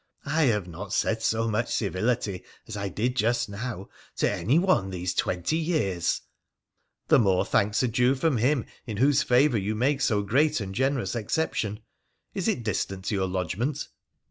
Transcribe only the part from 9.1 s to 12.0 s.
favour you make so great and generous exception.